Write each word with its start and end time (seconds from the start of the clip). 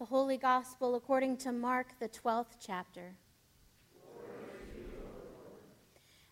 The 0.00 0.06
Holy 0.06 0.38
Gospel 0.38 0.94
according 0.94 1.36
to 1.36 1.52
Mark, 1.52 1.88
the 2.00 2.08
12th 2.08 2.56
chapter. 2.58 3.16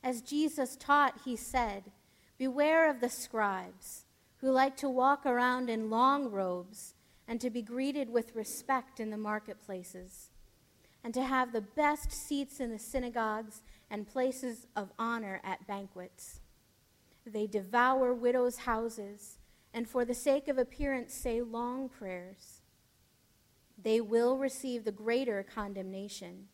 As 0.03 0.23
Jesus 0.23 0.75
taught, 0.75 1.21
he 1.27 1.37
said, 1.37 1.93
Beware 2.39 2.89
of 2.89 3.03
the 3.03 3.11
scribes, 3.11 4.07
who 4.39 4.51
like 4.51 4.75
to 4.79 4.89
walk 4.89 5.27
around 5.27 5.69
in 5.69 5.91
long 5.91 6.31
robes 6.31 6.95
and 7.29 7.43
to 7.43 7.51
be 7.51 7.61
greeted 7.61 8.09
with 8.09 8.35
respect 8.35 9.01
in 9.01 9.11
the 9.11 9.19
marketplaces, 9.19 10.31
and 11.05 11.13
to 11.13 11.25
have 11.25 11.53
the 11.53 11.61
best 11.61 12.11
seats 12.11 12.61
in 12.61 12.71
the 12.71 12.79
synagogues 12.79 13.61
and 13.91 14.09
places 14.09 14.67
of 14.77 14.95
honor 14.99 15.43
at 15.45 15.67
banquets. 15.67 16.41
They 17.27 17.47
devour 17.47 18.15
widows' 18.15 18.61
houses, 18.61 19.37
and 19.75 19.87
for 19.87 20.07
the 20.07 20.15
sake 20.15 20.49
of 20.49 20.57
appearance 20.57 21.13
say 21.13 21.43
long 21.43 21.91
prayers. 21.91 22.58
They 23.81 24.01
will 24.01 24.37
receive 24.37 24.85
the 24.85 24.93
greater 24.93 25.43
condemnation. 25.43 26.49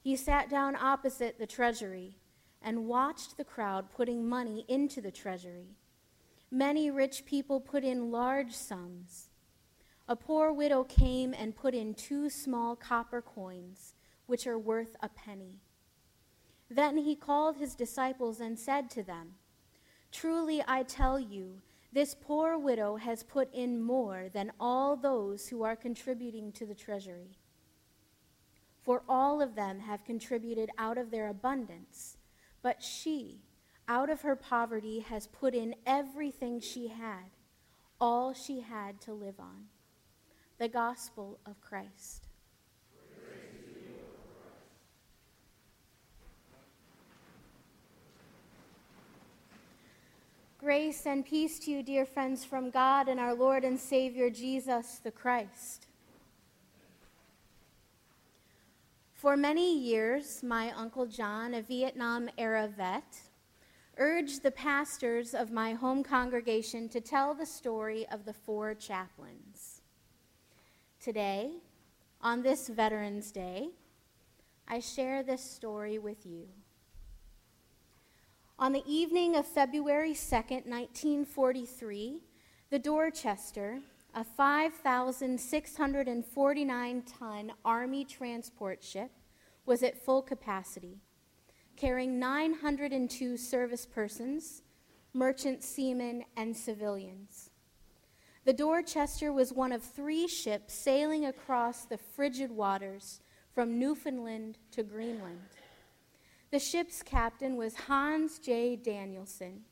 He 0.00 0.16
sat 0.16 0.48
down 0.48 0.76
opposite 0.76 1.38
the 1.38 1.46
treasury 1.46 2.16
and 2.62 2.86
watched 2.86 3.36
the 3.36 3.44
crowd 3.44 3.90
putting 3.90 4.28
money 4.28 4.64
into 4.68 5.00
the 5.00 5.10
treasury. 5.10 5.76
Many 6.50 6.90
rich 6.90 7.24
people 7.26 7.60
put 7.60 7.84
in 7.84 8.10
large 8.10 8.52
sums. 8.52 9.30
A 10.08 10.16
poor 10.16 10.52
widow 10.52 10.84
came 10.84 11.34
and 11.34 11.54
put 11.54 11.74
in 11.74 11.94
two 11.94 12.28
small 12.28 12.74
copper 12.74 13.22
coins, 13.22 13.94
which 14.26 14.46
are 14.46 14.58
worth 14.58 14.96
a 15.00 15.08
penny. 15.08 15.60
Then 16.68 16.98
he 16.98 17.16
called 17.16 17.56
his 17.56 17.74
disciples 17.74 18.40
and 18.40 18.58
said 18.58 18.90
to 18.90 19.02
them, 19.02 19.34
Truly 20.12 20.62
I 20.66 20.82
tell 20.82 21.18
you, 21.18 21.60
this 21.92 22.14
poor 22.14 22.56
widow 22.56 22.96
has 22.96 23.22
put 23.22 23.52
in 23.52 23.82
more 23.82 24.28
than 24.32 24.52
all 24.60 24.96
those 24.96 25.48
who 25.48 25.62
are 25.62 25.76
contributing 25.76 26.52
to 26.52 26.66
the 26.66 26.74
treasury. 26.74 27.38
For 28.82 29.02
all 29.08 29.42
of 29.42 29.54
them 29.54 29.80
have 29.80 30.04
contributed 30.04 30.70
out 30.78 30.98
of 30.98 31.10
their 31.10 31.28
abundance 31.28 32.16
but 32.62 32.82
she, 32.82 33.40
out 33.88 34.10
of 34.10 34.22
her 34.22 34.36
poverty, 34.36 35.00
has 35.00 35.26
put 35.26 35.54
in 35.54 35.74
everything 35.86 36.60
she 36.60 36.88
had, 36.88 37.30
all 38.00 38.32
she 38.32 38.60
had 38.60 39.00
to 39.02 39.12
live 39.12 39.40
on. 39.40 39.66
The 40.58 40.68
gospel 40.68 41.38
of 41.46 41.60
Christ. 41.60 42.28
Grace 50.70 51.04
and 51.04 51.26
peace 51.26 51.58
to 51.58 51.72
you, 51.72 51.82
dear 51.82 52.06
friends, 52.06 52.44
from 52.44 52.70
God 52.70 53.08
and 53.08 53.18
our 53.18 53.34
Lord 53.34 53.64
and 53.64 53.76
Savior 53.76 54.30
Jesus 54.30 55.00
the 55.02 55.10
Christ. 55.10 55.88
For 59.12 59.36
many 59.36 59.76
years, 59.76 60.44
my 60.44 60.70
Uncle 60.70 61.06
John, 61.06 61.54
a 61.54 61.60
Vietnam 61.60 62.30
era 62.38 62.68
vet, 62.68 63.20
urged 63.96 64.44
the 64.44 64.52
pastors 64.52 65.34
of 65.34 65.50
my 65.50 65.72
home 65.72 66.04
congregation 66.04 66.88
to 66.90 67.00
tell 67.00 67.34
the 67.34 67.46
story 67.46 68.06
of 68.12 68.24
the 68.24 68.32
four 68.32 68.72
chaplains. 68.76 69.82
Today, 71.02 71.50
on 72.20 72.44
this 72.44 72.68
Veterans 72.68 73.32
Day, 73.32 73.70
I 74.68 74.78
share 74.78 75.24
this 75.24 75.42
story 75.42 75.98
with 75.98 76.24
you. 76.24 76.46
On 78.60 78.72
the 78.72 78.84
evening 78.86 79.34
of 79.36 79.46
February 79.46 80.12
2nd, 80.12 80.66
1943, 80.66 82.20
the 82.68 82.78
Dorchester, 82.78 83.80
a 84.14 84.22
5,649 84.22 87.02
ton 87.18 87.52
Army 87.64 88.04
transport 88.04 88.84
ship 88.84 89.12
was 89.64 89.82
at 89.82 89.96
full 89.96 90.20
capacity, 90.20 90.98
carrying 91.74 92.18
902 92.18 93.38
service 93.38 93.86
persons, 93.86 94.60
merchant 95.14 95.64
seamen, 95.64 96.26
and 96.36 96.54
civilians. 96.54 97.48
The 98.44 98.52
Dorchester 98.52 99.32
was 99.32 99.54
one 99.54 99.72
of 99.72 99.82
three 99.82 100.28
ships 100.28 100.74
sailing 100.74 101.24
across 101.24 101.86
the 101.86 101.96
frigid 101.96 102.50
waters 102.50 103.22
from 103.54 103.78
Newfoundland 103.78 104.58
to 104.72 104.82
Greenland. 104.82 105.48
The 106.50 106.58
ship's 106.58 107.02
captain 107.02 107.56
was 107.56 107.74
Hans 107.74 108.38
J. 108.38 108.76
Danielsen 108.76 109.64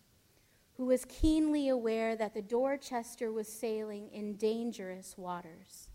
who 0.78 0.84
was 0.84 1.04
keenly 1.06 1.68
aware 1.68 2.14
that 2.14 2.34
the 2.34 2.40
Dorchester 2.40 3.32
was 3.32 3.48
sailing 3.48 4.08
in 4.12 4.36
dangerous 4.36 5.18
waters. 5.18 5.88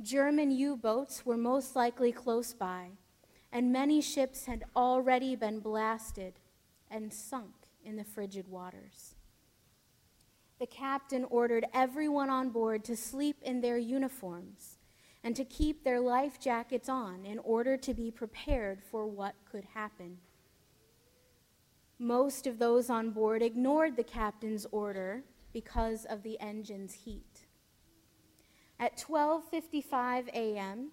German 0.00 0.50
U 0.50 0.78
boats 0.78 1.26
were 1.26 1.36
most 1.36 1.76
likely 1.76 2.10
close 2.10 2.54
by, 2.54 2.92
and 3.52 3.70
many 3.70 4.00
ships 4.00 4.46
had 4.46 4.64
already 4.74 5.36
been 5.36 5.60
blasted 5.60 6.40
and 6.90 7.12
sunk 7.12 7.52
in 7.84 7.96
the 7.96 8.04
frigid 8.04 8.48
waters. 8.48 9.14
The 10.58 10.66
captain 10.66 11.24
ordered 11.24 11.66
everyone 11.74 12.30
on 12.30 12.48
board 12.48 12.82
to 12.84 12.96
sleep 12.96 13.36
in 13.42 13.60
their 13.60 13.76
uniforms 13.76 14.78
and 15.22 15.36
to 15.36 15.44
keep 15.44 15.84
their 15.84 16.00
life 16.00 16.40
jackets 16.40 16.88
on 16.88 17.26
in 17.26 17.38
order 17.40 17.76
to 17.76 17.94
be 17.94 18.10
prepared 18.10 18.82
for 18.82 19.06
what 19.06 19.34
could 19.50 19.64
happen. 19.74 20.18
Most 21.98 22.46
of 22.46 22.58
those 22.58 22.88
on 22.88 23.10
board 23.10 23.42
ignored 23.42 23.96
the 23.96 24.04
captain's 24.04 24.66
order 24.72 25.24
because 25.52 26.06
of 26.06 26.22
the 26.22 26.40
engine's 26.40 26.94
heat. 26.94 27.46
At 28.78 28.96
12:55 28.96 30.28
a.m., 30.28 30.92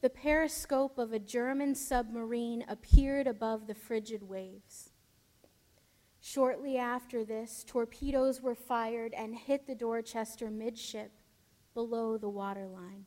the 0.00 0.10
periscope 0.10 0.98
of 0.98 1.12
a 1.12 1.20
German 1.20 1.74
submarine 1.74 2.64
appeared 2.68 3.28
above 3.28 3.66
the 3.66 3.74
frigid 3.74 4.28
waves. 4.28 4.90
Shortly 6.20 6.76
after 6.76 7.24
this, 7.24 7.62
torpedoes 7.64 8.42
were 8.42 8.56
fired 8.56 9.14
and 9.14 9.36
hit 9.36 9.68
the 9.68 9.76
Dorchester 9.76 10.50
midship 10.50 11.12
below 11.72 12.18
the 12.18 12.28
waterline. 12.28 13.06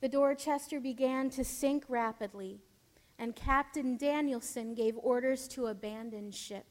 The 0.00 0.08
Dorchester 0.08 0.80
began 0.80 1.28
to 1.30 1.44
sink 1.44 1.84
rapidly 1.88 2.60
and 3.18 3.34
Captain 3.34 3.96
Danielsen 3.96 4.74
gave 4.74 4.96
orders 4.98 5.48
to 5.48 5.66
abandon 5.66 6.30
ship. 6.30 6.66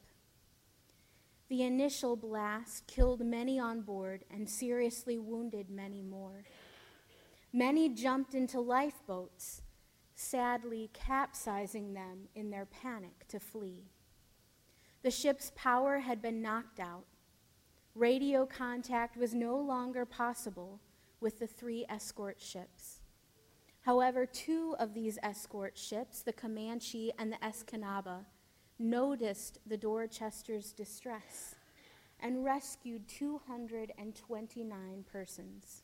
The 1.49 1.63
initial 1.63 2.15
blast 2.15 2.87
killed 2.87 3.25
many 3.25 3.59
on 3.59 3.81
board 3.81 4.23
and 4.31 4.49
seriously 4.49 5.17
wounded 5.17 5.69
many 5.69 6.01
more. 6.01 6.43
Many 7.51 7.89
jumped 7.89 8.33
into 8.33 8.59
lifeboats, 8.59 9.61
sadly 10.15 10.89
capsizing 10.93 11.93
them 11.93 12.29
in 12.35 12.49
their 12.49 12.65
panic 12.65 13.27
to 13.29 13.39
flee. 13.39 13.85
The 15.03 15.11
ship's 15.11 15.51
power 15.55 15.99
had 15.99 16.21
been 16.21 16.41
knocked 16.41 16.79
out. 16.79 17.05
Radio 17.95 18.45
contact 18.45 19.17
was 19.17 19.33
no 19.33 19.57
longer 19.57 20.05
possible 20.05 20.79
with 21.19 21.39
the 21.39 21.47
three 21.47 21.85
escort 21.89 22.39
ships. 22.39 22.96
However, 23.87 24.25
two 24.25 24.75
of 24.79 24.93
these 24.93 25.17
escort 25.23 25.77
ships, 25.77 26.21
the 26.21 26.33
Comanche 26.33 27.13
and 27.17 27.31
the 27.31 27.37
Escanaba, 27.37 28.25
noticed 28.77 29.59
the 29.65 29.77
Dorchester's 29.77 30.73
distress 30.73 31.55
and 32.19 32.43
rescued 32.43 33.07
229 33.07 35.05
persons. 35.09 35.83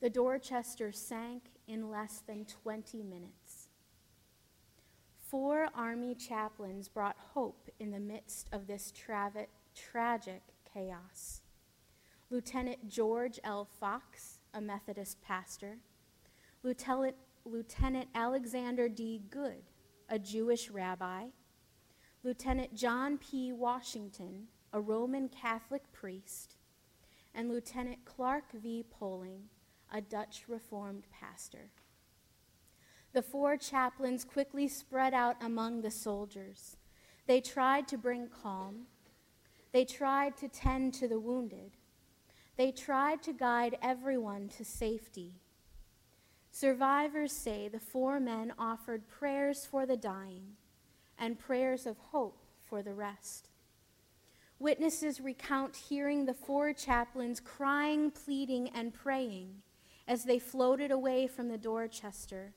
The 0.00 0.10
Dorchester 0.10 0.90
sank 0.90 1.44
in 1.68 1.88
less 1.88 2.20
than 2.26 2.44
20 2.46 3.04
minutes. 3.04 3.68
Four 5.28 5.68
Army 5.72 6.16
chaplains 6.16 6.88
brought 6.88 7.14
hope 7.32 7.70
in 7.78 7.92
the 7.92 8.00
midst 8.00 8.48
of 8.50 8.66
this 8.66 8.92
travi- 8.92 9.46
tragic 9.76 10.42
chaos. 10.74 11.42
Lieutenant 12.28 12.88
George 12.88 13.38
L. 13.44 13.64
Fox, 13.78 14.40
a 14.52 14.60
Methodist 14.60 15.22
pastor, 15.22 15.78
Lieutenant, 16.62 17.16
Lieutenant 17.46 18.08
Alexander 18.14 18.86
D. 18.86 19.22
Goode, 19.30 19.70
a 20.10 20.18
Jewish 20.18 20.68
rabbi, 20.68 21.26
Lieutenant 22.22 22.74
John 22.74 23.16
P. 23.16 23.50
Washington, 23.50 24.48
a 24.74 24.80
Roman 24.80 25.30
Catholic 25.30 25.90
priest, 25.90 26.56
and 27.34 27.48
Lieutenant 27.48 28.04
Clark 28.04 28.52
V. 28.52 28.84
Poling, 28.90 29.44
a 29.90 30.02
Dutch 30.02 30.44
Reformed 30.48 31.06
pastor. 31.10 31.70
The 33.14 33.22
four 33.22 33.56
chaplains 33.56 34.24
quickly 34.24 34.68
spread 34.68 35.14
out 35.14 35.36
among 35.42 35.80
the 35.80 35.90
soldiers. 35.90 36.76
They 37.26 37.40
tried 37.40 37.88
to 37.88 37.96
bring 37.96 38.28
calm. 38.28 38.86
They 39.72 39.86
tried 39.86 40.36
to 40.36 40.48
tend 40.48 40.92
to 40.94 41.08
the 41.08 41.18
wounded. 41.18 41.78
They 42.56 42.70
tried 42.70 43.22
to 43.22 43.32
guide 43.32 43.78
everyone 43.80 44.48
to 44.58 44.64
safety. 44.64 45.40
Survivors 46.50 47.32
say 47.32 47.68
the 47.68 47.80
four 47.80 48.18
men 48.18 48.52
offered 48.58 49.08
prayers 49.08 49.64
for 49.64 49.86
the 49.86 49.96
dying 49.96 50.56
and 51.18 51.38
prayers 51.38 51.86
of 51.86 51.96
hope 51.98 52.42
for 52.60 52.82
the 52.82 52.94
rest. 52.94 53.48
Witnesses 54.58 55.20
recount 55.20 55.74
hearing 55.74 56.26
the 56.26 56.34
four 56.34 56.72
chaplains 56.72 57.40
crying, 57.40 58.10
pleading, 58.10 58.68
and 58.70 58.92
praying 58.92 59.62
as 60.06 60.24
they 60.24 60.38
floated 60.38 60.90
away 60.90 61.26
from 61.26 61.48
the 61.48 61.56
Dorchester, 61.56 62.52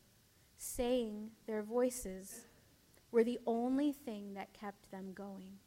saying 0.57 1.29
their 1.45 1.61
voices 1.61 2.47
were 3.11 3.23
the 3.23 3.39
only 3.45 3.91
thing 3.91 4.33
that 4.33 4.53
kept 4.53 4.91
them 4.91 5.13
going. 5.13 5.59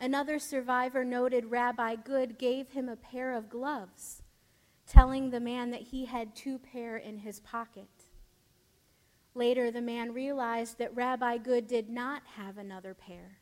Another 0.00 0.38
survivor 0.38 1.04
noted 1.04 1.46
Rabbi 1.46 1.96
Goode 1.96 2.36
gave 2.36 2.72
him 2.72 2.88
a 2.88 2.96
pair 2.96 3.32
of 3.32 3.48
gloves, 3.48 4.22
telling 4.86 5.30
the 5.30 5.40
man 5.40 5.70
that 5.70 5.82
he 5.82 6.04
had 6.04 6.34
two 6.34 6.58
pair 6.58 6.96
in 6.96 7.18
his 7.18 7.40
pocket. 7.40 7.88
Later, 9.34 9.70
the 9.70 9.82
man 9.82 10.12
realized 10.12 10.78
that 10.78 10.94
Rabbi 10.94 11.38
Goode 11.38 11.66
did 11.66 11.90
not 11.90 12.22
have 12.36 12.56
another 12.56 12.94
pair 12.94 13.38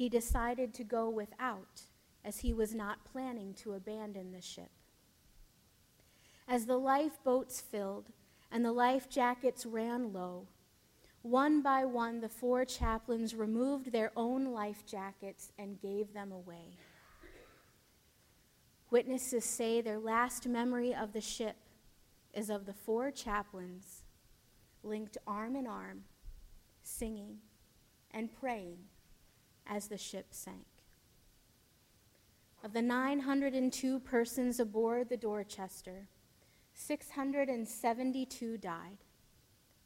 he 0.00 0.08
decided 0.08 0.72
to 0.72 0.82
go 0.82 1.10
without, 1.10 1.82
as 2.24 2.38
he 2.38 2.54
was 2.54 2.74
not 2.74 3.04
planning 3.04 3.52
to 3.52 3.74
abandon 3.74 4.32
the 4.32 4.40
ship. 4.40 4.70
As 6.48 6.64
the 6.64 6.78
lifeboats 6.78 7.60
filled 7.60 8.08
and 8.50 8.64
the 8.64 8.72
life 8.72 9.10
jackets 9.10 9.66
ran 9.66 10.10
low, 10.10 10.46
one 11.20 11.60
by 11.60 11.84
one 11.84 12.22
the 12.22 12.30
four 12.30 12.64
chaplains 12.64 13.34
removed 13.34 13.92
their 13.92 14.10
own 14.16 14.46
life 14.46 14.86
jackets 14.86 15.52
and 15.58 15.82
gave 15.82 16.14
them 16.14 16.32
away. 16.32 16.78
Witnesses 18.90 19.44
say 19.44 19.80
their 19.80 19.98
last 19.98 20.46
memory 20.46 20.94
of 20.94 21.12
the 21.12 21.20
ship 21.20 21.56
is 22.34 22.50
of 22.50 22.66
the 22.66 22.72
four 22.72 23.10
chaplains 23.10 24.02
linked 24.82 25.16
arm 25.26 25.54
in 25.54 25.66
arm, 25.66 26.04
singing 26.82 27.38
and 28.10 28.30
praying 28.40 28.78
as 29.66 29.86
the 29.86 29.98
ship 29.98 30.26
sank. 30.30 30.66
Of 32.64 32.72
the 32.72 32.82
902 32.82 34.00
persons 34.00 34.58
aboard 34.58 35.08
the 35.08 35.16
Dorchester, 35.16 36.08
672 36.74 38.58
died 38.58 38.98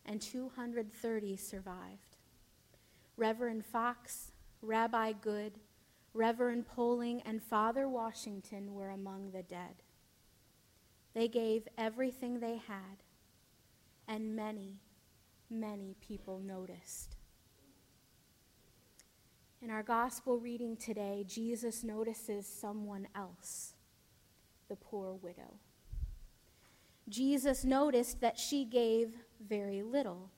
and 0.07 0.21
230 0.21 1.37
survived. 1.37 2.17
Reverend 3.17 3.65
Fox, 3.65 4.33
Rabbi 4.61 5.13
Goode, 5.13 5.59
Reverend 6.15 6.69
Poling, 6.69 7.21
and 7.27 7.43
Father 7.43 7.89
Washington 7.89 8.73
were 8.73 8.91
among 8.91 9.33
the 9.33 9.43
dead. 9.43 9.83
They 11.13 11.27
gave 11.27 11.67
everything 11.77 12.39
they 12.39 12.57
had, 12.57 13.03
and 14.07 14.37
many, 14.37 14.81
many 15.51 15.97
people 16.01 16.39
noticed. 16.39 17.17
In 19.61 19.71
our 19.71 19.83
gospel 19.83 20.39
reading 20.39 20.77
today, 20.77 21.25
Jesus 21.27 21.83
notices 21.83 22.47
someone 22.47 23.09
else, 23.15 23.75
the 24.69 24.77
poor 24.77 25.15
widow. 25.15 25.59
Jesus 27.09 27.65
noticed 27.65 28.21
that 28.21 28.39
she 28.39 28.65
gave 28.65 29.15
very 29.41 29.83
little. 29.83 30.31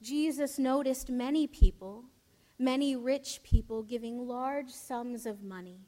Jesus 0.00 0.58
noticed 0.58 1.10
many 1.10 1.46
people, 1.46 2.04
many 2.58 2.96
rich 2.96 3.40
people, 3.42 3.82
giving 3.82 4.26
large 4.26 4.70
sums 4.70 5.26
of 5.26 5.42
money. 5.42 5.86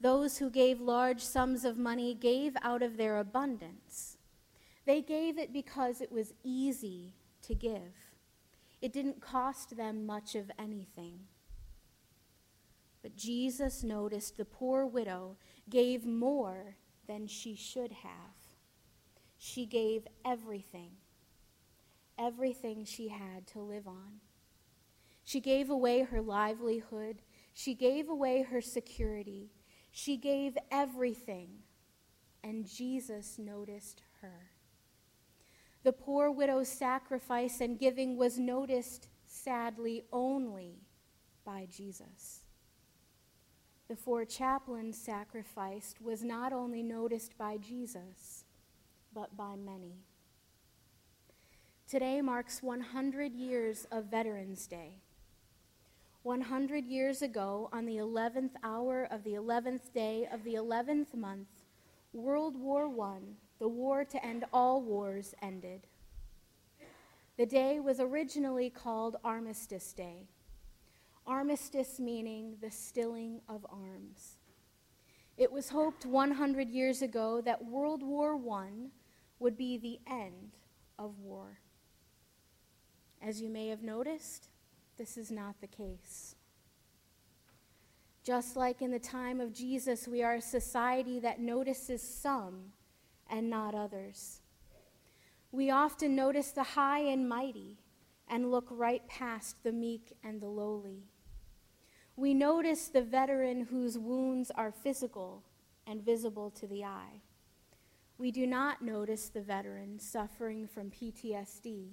Those 0.00 0.38
who 0.38 0.50
gave 0.50 0.80
large 0.80 1.22
sums 1.22 1.64
of 1.64 1.78
money 1.78 2.14
gave 2.14 2.56
out 2.62 2.82
of 2.82 2.96
their 2.96 3.18
abundance. 3.18 4.16
They 4.84 5.00
gave 5.00 5.38
it 5.38 5.52
because 5.52 6.00
it 6.00 6.10
was 6.10 6.34
easy 6.42 7.14
to 7.42 7.54
give. 7.54 7.94
It 8.80 8.92
didn't 8.92 9.20
cost 9.20 9.76
them 9.76 10.04
much 10.04 10.34
of 10.34 10.50
anything. 10.58 11.20
But 13.00 13.16
Jesus 13.16 13.84
noticed 13.84 14.36
the 14.36 14.44
poor 14.44 14.86
widow 14.86 15.36
gave 15.70 16.04
more 16.04 16.76
than 17.06 17.26
she 17.26 17.54
should 17.54 17.92
have. 17.92 18.34
She 19.38 19.66
gave 19.66 20.06
everything, 20.24 20.92
everything 22.18 22.84
she 22.84 23.08
had 23.08 23.46
to 23.48 23.60
live 23.60 23.86
on. 23.86 24.20
She 25.24 25.40
gave 25.40 25.70
away 25.70 26.02
her 26.02 26.20
livelihood. 26.20 27.22
She 27.54 27.74
gave 27.74 28.08
away 28.08 28.42
her 28.42 28.60
security. 28.60 29.50
She 29.90 30.16
gave 30.16 30.56
everything. 30.70 31.48
And 32.42 32.66
Jesus 32.66 33.38
noticed 33.38 34.02
her. 34.20 34.50
The 35.84 35.92
poor 35.92 36.30
widow's 36.30 36.68
sacrifice 36.68 37.60
and 37.60 37.78
giving 37.78 38.16
was 38.16 38.38
noticed, 38.38 39.08
sadly, 39.26 40.04
only 40.12 40.82
by 41.44 41.66
Jesus. 41.70 42.40
The 43.88 43.96
four 43.96 44.24
chaplains 44.24 44.96
sacrificed 44.96 46.00
was 46.00 46.22
not 46.22 46.52
only 46.52 46.82
noticed 46.82 47.36
by 47.36 47.58
Jesus, 47.58 48.44
but 49.12 49.36
by 49.36 49.56
many. 49.56 50.04
Today 51.88 52.22
marks 52.22 52.62
100 52.62 53.34
years 53.34 53.86
of 53.90 54.06
Veterans 54.06 54.66
Day. 54.66 55.02
100 56.22 56.86
years 56.86 57.20
ago, 57.20 57.68
on 57.72 57.84
the 57.84 57.96
11th 57.96 58.52
hour 58.62 59.08
of 59.10 59.24
the 59.24 59.32
11th 59.32 59.92
day 59.92 60.28
of 60.32 60.44
the 60.44 60.54
11th 60.54 61.14
month, 61.14 61.48
World 62.12 62.56
War 62.56 62.88
I 63.04 63.18
the 63.58 63.68
war 63.68 64.04
to 64.04 64.24
end 64.24 64.44
all 64.52 64.82
wars 64.82 65.34
ended. 65.42 65.88
The 67.36 67.46
day 67.46 67.80
was 67.80 67.98
originally 67.98 68.70
called 68.70 69.16
Armistice 69.24 69.92
Day. 69.92 70.28
Armistice 71.26 71.98
meaning 71.98 72.56
the 72.60 72.70
stilling 72.70 73.40
of 73.48 73.66
arms. 73.68 74.38
It 75.36 75.50
was 75.50 75.70
hoped 75.70 76.06
100 76.06 76.70
years 76.70 77.02
ago 77.02 77.40
that 77.40 77.64
World 77.64 78.02
War 78.04 78.38
I 78.52 78.68
would 79.40 79.56
be 79.56 79.76
the 79.76 79.98
end 80.08 80.52
of 81.00 81.18
war. 81.18 81.58
As 83.20 83.40
you 83.40 83.48
may 83.48 83.68
have 83.68 83.82
noticed, 83.82 84.50
this 84.96 85.16
is 85.16 85.30
not 85.30 85.60
the 85.60 85.66
case. 85.66 86.36
Just 88.24 88.56
like 88.56 88.82
in 88.82 88.92
the 88.92 89.00
time 89.00 89.40
of 89.40 89.52
Jesus, 89.52 90.06
we 90.06 90.22
are 90.22 90.34
a 90.34 90.40
society 90.40 91.18
that 91.20 91.40
notices 91.40 92.02
some 92.02 92.72
and 93.28 93.50
not 93.50 93.74
others. 93.74 94.40
We 95.50 95.70
often 95.70 96.14
notice 96.14 96.52
the 96.52 96.62
high 96.62 97.00
and 97.00 97.28
mighty 97.28 97.78
and 98.28 98.50
look 98.50 98.68
right 98.70 99.06
past 99.08 99.62
the 99.64 99.72
meek 99.72 100.16
and 100.22 100.40
the 100.40 100.46
lowly. 100.46 101.08
We 102.16 102.32
notice 102.32 102.88
the 102.88 103.02
veteran 103.02 103.62
whose 103.62 103.98
wounds 103.98 104.50
are 104.52 104.70
physical 104.70 105.42
and 105.86 106.04
visible 106.04 106.50
to 106.50 106.66
the 106.66 106.84
eye. 106.84 107.22
We 108.18 108.30
do 108.30 108.46
not 108.46 108.82
notice 108.82 109.28
the 109.28 109.40
veteran 109.40 109.98
suffering 109.98 110.68
from 110.68 110.90
PTSD, 110.90 111.88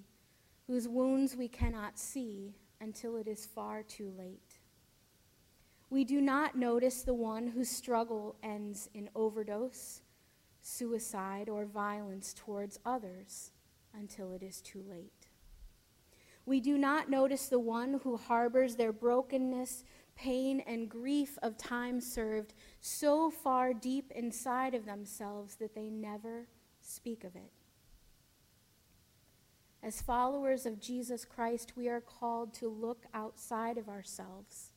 whose 0.68 0.88
wounds 0.88 1.36
we 1.36 1.48
cannot 1.48 1.98
see 1.98 2.54
until 2.82 3.18
it 3.18 3.28
is 3.28 3.46
far 3.46 3.84
too 3.84 4.12
late. 4.18 4.60
We 5.90 6.04
do 6.04 6.22
not 6.22 6.56
notice 6.56 7.02
the 7.02 7.14
one 7.14 7.48
whose 7.48 7.70
struggle 7.70 8.36
ends 8.44 8.90
in 8.94 9.10
overdose 9.16 10.02
suicide, 10.62 11.50
or 11.50 11.66
violence 11.66 12.34
towards 12.34 12.80
others 12.86 13.52
until 13.94 14.34
it 14.34 14.44
is 14.44 14.62
too 14.62 14.84
late. 14.88 15.28
We 16.46 16.60
do 16.60 16.78
not 16.78 17.10
notice 17.10 17.48
the 17.48 17.60
one 17.60 18.00
who 18.04 18.18
harbors 18.18 18.76
their 18.76 18.92
brokenness, 18.92 19.84
pain, 20.16 20.62
and 20.62 20.90
grief 20.90 21.38
of 21.42 21.58
time 21.58 22.02
served 22.02 22.54
so 22.82 23.30
far 23.30 23.74
deep 23.74 24.12
inside 24.16 24.74
of 24.74 24.86
themselves 24.86 25.56
that 25.56 25.76
they 25.76 25.90
never 25.90 26.48
speak 26.82 27.24
of 27.24 27.36
it. 27.36 27.52
As 29.82 30.02
followers 30.02 30.66
of 30.66 30.80
Jesus 30.80 31.24
Christ, 31.24 31.74
we 31.76 31.88
are 31.88 32.02
called 32.02 32.54
to 32.56 32.68
look 32.68 33.06
outside 33.14 33.78
of 33.78 33.88
ourselves 33.88 34.72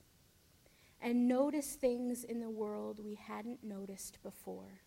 and 1.01 1.27
notice 1.27 1.75
things 1.75 2.23
in 2.23 2.39
the 2.41 2.49
world 2.51 3.01
we 3.05 3.17
hadn't 3.17 3.65
noticed 3.65 4.23
before. 4.23 4.81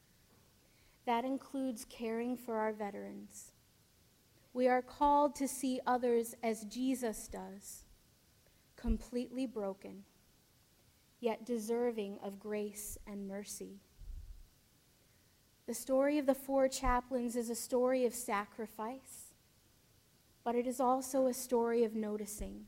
That 1.06 1.26
includes 1.26 1.86
caring 1.90 2.38
for 2.38 2.56
our 2.56 2.72
veterans. 2.72 3.52
We 4.54 4.70
are 4.70 4.82
called 4.82 5.36
to 5.36 5.48
see 5.50 5.82
others 5.86 6.34
as 6.42 6.64
Jesus 6.64 7.28
does, 7.28 7.84
completely 8.78 9.46
broken, 9.46 10.04
yet 11.20 11.46
deserving 11.46 12.20
of 12.24 12.40
grace 12.40 12.98
and 13.06 13.28
mercy. 13.28 13.82
The 15.68 15.74
story 15.74 16.18
of 16.18 16.26
the 16.26 16.34
four 16.34 16.70
chaplains 16.70 17.36
is 17.36 17.50
a 17.50 17.56
story 17.56 18.06
of 18.06 18.14
sacrifice, 18.14 19.25
but 20.46 20.56
it 20.56 20.66
is 20.66 20.80
also 20.80 21.28
a 21.28 21.34
story 21.34 21.84
of 21.84 21.94
noticing. 21.94 22.68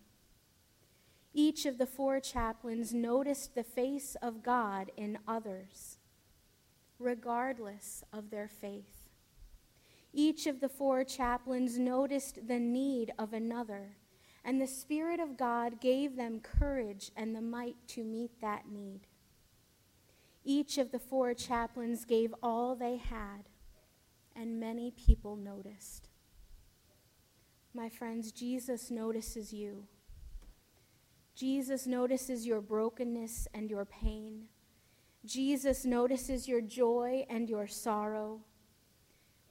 Each 1.34 1.65
of 1.65 1.77
the 1.77 1.86
four 1.86 2.19
chaplains 2.19 2.93
noticed 2.93 3.55
the 3.55 3.63
face 3.63 4.17
of 4.22 4.43
God 4.43 4.91
in 4.98 5.19
others 5.25 6.00
regardless 7.00 8.03
of 8.12 8.31
their 8.31 8.50
faith. 8.50 9.07
Each 10.12 10.48
of 10.48 10.60
the 10.60 10.69
four 10.69 11.03
chaplains 11.03 11.77
noticed 11.77 12.48
the 12.48 12.60
need 12.60 13.13
of 13.17 13.31
another 13.31 13.96
And 14.48 14.62
the 14.62 14.67
Spirit 14.67 15.19
of 15.19 15.36
God 15.36 15.81
gave 15.81 16.15
them 16.15 16.39
courage 16.39 17.12
and 17.17 17.36
the 17.36 17.41
might 17.41 17.75
to 17.89 18.05
meet 18.05 18.39
that 18.39 18.63
need. 18.72 19.01
Each 20.46 20.77
of 20.77 20.91
the 20.91 21.00
four 21.00 21.34
chaplains 21.34 22.05
gave 22.05 22.34
all 22.41 22.74
they 22.74 22.96
had, 22.96 23.50
and 24.34 24.57
many 24.57 24.91
people 24.91 25.36
noticed. 25.36 26.06
My 27.77 27.89
friends, 27.89 28.31
Jesus 28.31 28.89
notices 28.89 29.53
you. 29.53 29.86
Jesus 31.36 31.86
notices 31.86 32.48
your 32.48 32.60
brokenness 32.60 33.48
and 33.53 33.69
your 33.69 33.86
pain. 33.86 34.46
Jesus 35.24 35.86
notices 35.86 36.48
your 36.48 36.60
joy 36.60 37.24
and 37.29 37.48
your 37.48 37.67
sorrow. 37.67 38.39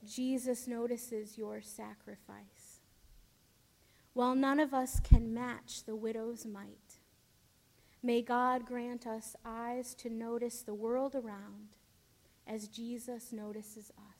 Jesus 0.04 0.66
notices 0.66 1.38
your 1.38 1.62
sacrifice. 1.62 2.80
While 4.12 4.35
none 4.35 4.59
of 4.59 4.75
us 4.75 4.99
can 4.99 5.33
match 5.33 5.85
the 5.85 5.95
widow's 5.95 6.45
might, 6.45 6.99
may 8.02 8.23
God 8.23 8.66
grant 8.66 9.06
us 9.06 9.37
eyes 9.45 9.95
to 9.95 10.11
notice 10.11 10.62
the 10.62 10.75
world 10.75 11.14
around 11.14 11.76
as 12.45 12.66
Jesus 12.66 13.33
notices 13.33 13.92
us. 13.97 14.15